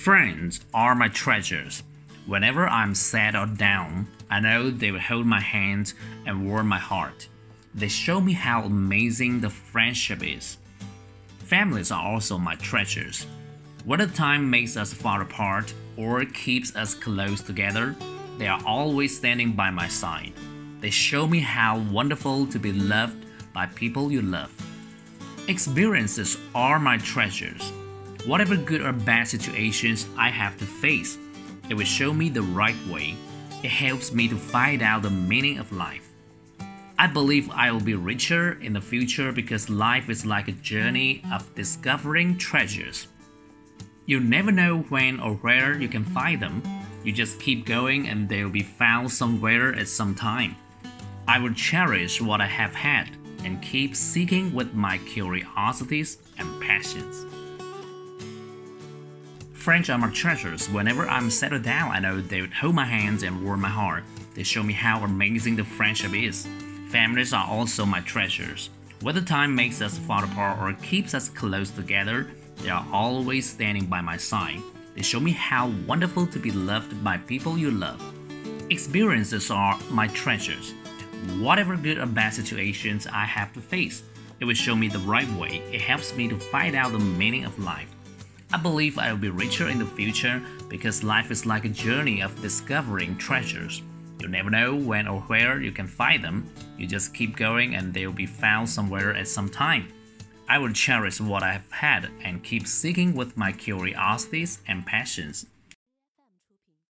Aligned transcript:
Friends 0.00 0.60
are 0.72 0.94
my 0.94 1.08
treasures. 1.08 1.82
Whenever 2.24 2.66
I'm 2.66 2.94
sad 2.94 3.36
or 3.36 3.44
down, 3.44 4.08
I 4.30 4.40
know 4.40 4.70
they 4.70 4.90
will 4.90 4.98
hold 4.98 5.26
my 5.26 5.40
hand 5.40 5.92
and 6.24 6.48
warm 6.48 6.68
my 6.68 6.78
heart. 6.78 7.28
They 7.74 7.88
show 7.88 8.18
me 8.18 8.32
how 8.32 8.62
amazing 8.62 9.42
the 9.42 9.50
friendship 9.50 10.26
is. 10.26 10.56
Families 11.40 11.90
are 11.90 12.02
also 12.02 12.38
my 12.38 12.54
treasures. 12.54 13.26
Whether 13.84 14.06
time 14.06 14.48
makes 14.48 14.74
us 14.78 14.94
far 14.94 15.20
apart 15.20 15.74
or 15.98 16.24
keeps 16.24 16.74
us 16.74 16.94
close 16.94 17.42
together, 17.42 17.94
they 18.38 18.46
are 18.46 18.62
always 18.64 19.14
standing 19.14 19.52
by 19.52 19.68
my 19.68 19.86
side. 19.86 20.32
They 20.80 20.88
show 20.88 21.26
me 21.26 21.40
how 21.40 21.78
wonderful 21.78 22.46
to 22.46 22.58
be 22.58 22.72
loved 22.72 23.26
by 23.52 23.66
people 23.66 24.10
you 24.10 24.22
love. 24.22 24.50
Experiences 25.46 26.38
are 26.54 26.78
my 26.78 26.96
treasures. 26.96 27.70
Whatever 28.26 28.54
good 28.54 28.82
or 28.82 28.92
bad 28.92 29.28
situations 29.28 30.06
I 30.18 30.28
have 30.28 30.58
to 30.58 30.66
face, 30.66 31.16
it 31.70 31.74
will 31.74 31.84
show 31.84 32.12
me 32.12 32.28
the 32.28 32.42
right 32.42 32.76
way. 32.86 33.16
It 33.62 33.70
helps 33.70 34.12
me 34.12 34.28
to 34.28 34.36
find 34.36 34.82
out 34.82 35.02
the 35.02 35.10
meaning 35.10 35.58
of 35.58 35.72
life. 35.72 36.06
I 36.98 37.06
believe 37.06 37.50
I 37.50 37.72
will 37.72 37.80
be 37.80 37.94
richer 37.94 38.60
in 38.60 38.74
the 38.74 38.80
future 38.80 39.32
because 39.32 39.70
life 39.70 40.10
is 40.10 40.26
like 40.26 40.48
a 40.48 40.52
journey 40.52 41.22
of 41.32 41.54
discovering 41.54 42.36
treasures. 42.36 43.08
You 44.04 44.20
never 44.20 44.52
know 44.52 44.80
when 44.90 45.18
or 45.18 45.36
where 45.36 45.80
you 45.80 45.88
can 45.88 46.04
find 46.04 46.42
them. 46.42 46.62
You 47.02 47.12
just 47.12 47.40
keep 47.40 47.64
going 47.64 48.08
and 48.08 48.28
they 48.28 48.44
will 48.44 48.50
be 48.50 48.62
found 48.62 49.10
somewhere 49.10 49.74
at 49.74 49.88
some 49.88 50.14
time. 50.14 50.56
I 51.26 51.38
will 51.38 51.54
cherish 51.54 52.20
what 52.20 52.42
I 52.42 52.46
have 52.46 52.74
had 52.74 53.16
and 53.44 53.62
keep 53.62 53.96
seeking 53.96 54.52
with 54.52 54.74
my 54.74 54.98
curiosities 54.98 56.18
and 56.36 56.60
passions. 56.60 57.24
Friends 59.60 59.90
are 59.90 59.98
my 59.98 60.08
treasures. 60.08 60.70
Whenever 60.70 61.06
I'm 61.06 61.28
settled 61.28 61.64
down, 61.64 61.90
I 61.92 61.98
know 61.98 62.18
they 62.18 62.40
would 62.40 62.54
hold 62.54 62.74
my 62.74 62.86
hands 62.86 63.24
and 63.24 63.44
warm 63.44 63.60
my 63.60 63.68
heart. 63.68 64.04
They 64.32 64.42
show 64.42 64.62
me 64.62 64.72
how 64.72 65.04
amazing 65.04 65.56
the 65.56 65.64
friendship 65.64 66.14
is. 66.14 66.48
Families 66.88 67.34
are 67.34 67.46
also 67.46 67.84
my 67.84 68.00
treasures. 68.00 68.70
Whether 69.02 69.20
time 69.20 69.54
makes 69.54 69.82
us 69.82 69.98
far 69.98 70.24
apart 70.24 70.58
or 70.62 70.72
keeps 70.82 71.12
us 71.12 71.28
close 71.28 71.68
together, 71.68 72.30
they 72.62 72.70
are 72.70 72.86
always 72.90 73.50
standing 73.50 73.84
by 73.84 74.00
my 74.00 74.16
side. 74.16 74.62
They 74.94 75.02
show 75.02 75.20
me 75.20 75.32
how 75.32 75.68
wonderful 75.86 76.26
to 76.28 76.38
be 76.38 76.52
loved 76.52 77.04
by 77.04 77.18
people 77.18 77.58
you 77.58 77.70
love. 77.70 78.02
Experiences 78.70 79.50
are 79.50 79.78
my 79.90 80.06
treasures. 80.08 80.72
Whatever 81.38 81.76
good 81.76 81.98
or 81.98 82.06
bad 82.06 82.32
situations 82.32 83.06
I 83.06 83.26
have 83.26 83.52
to 83.52 83.60
face, 83.60 84.04
it 84.40 84.46
will 84.46 84.54
show 84.54 84.74
me 84.74 84.88
the 84.88 85.00
right 85.00 85.30
way. 85.32 85.62
It 85.70 85.82
helps 85.82 86.16
me 86.16 86.28
to 86.28 86.38
find 86.38 86.74
out 86.74 86.92
the 86.92 86.98
meaning 86.98 87.44
of 87.44 87.58
life. 87.58 87.94
I 88.52 88.56
believe 88.56 88.98
I 88.98 89.12
will 89.12 89.20
be 89.20 89.30
richer 89.30 89.68
in 89.68 89.78
the 89.78 89.86
future 89.86 90.42
because 90.68 91.04
life 91.04 91.30
is 91.30 91.46
like 91.46 91.64
a 91.64 91.68
journey 91.68 92.20
of 92.20 92.42
discovering 92.42 93.16
treasures. 93.16 93.80
You 94.18 94.26
never 94.26 94.50
know 94.50 94.74
when 94.74 95.06
or 95.06 95.20
where 95.20 95.62
you 95.62 95.70
can 95.70 95.86
find 95.86 96.24
them. 96.24 96.52
You 96.76 96.88
just 96.88 97.14
keep 97.14 97.36
going 97.36 97.76
and 97.76 97.94
they 97.94 98.06
will 98.06 98.12
be 98.12 98.26
found 98.26 98.68
somewhere 98.68 99.14
at 99.14 99.28
some 99.28 99.48
time. 99.48 99.92
I 100.48 100.58
will 100.58 100.72
cherish 100.72 101.20
what 101.20 101.44
I 101.44 101.52
have 101.52 101.70
had 101.70 102.08
and 102.24 102.42
keep 102.42 102.66
seeking 102.66 103.14
with 103.14 103.36
my 103.36 103.52
curiosities 103.52 104.60
and 104.66 104.84
passions. 104.84 105.46